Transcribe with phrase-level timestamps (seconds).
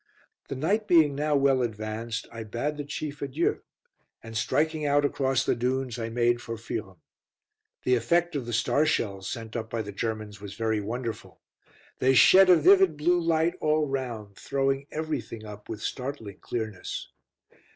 [0.47, 3.61] The night being now well advanced, I bade the Chief adieu,
[4.23, 6.95] and striking out across the dunes I made for Furnes.
[7.83, 11.39] The effect of the star shells sent up by the Germans was very wonderful.
[11.99, 17.11] They shed a vivid blue light all round, throwing everything up with startling clearness.